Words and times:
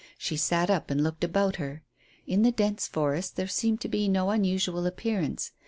She 0.17 0.35
sat 0.35 0.71
up 0.71 0.89
and 0.89 1.03
looked 1.03 1.23
about 1.23 1.57
her. 1.57 1.83
In 2.25 2.41
the 2.41 2.51
dense 2.51 2.87
forest 2.87 3.35
there 3.35 3.45
seemed 3.47 3.81
to 3.81 3.87
be 3.87 4.07
no 4.07 4.31
unusual 4.31 4.87
appearance. 4.87 5.51